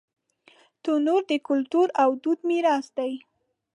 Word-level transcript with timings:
تنور 0.83 1.21
د 1.31 1.33
کلتور 1.47 1.87
او 2.03 2.09
دود 2.23 2.39
میراث 2.49 2.85
دی 2.97 3.13